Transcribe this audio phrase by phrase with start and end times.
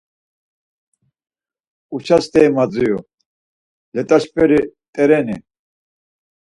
[1.95, 2.99] Uça steri madziru,
[3.93, 5.37] let̆aşperi rt̆ereni?